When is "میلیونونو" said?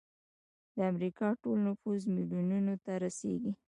2.15-2.73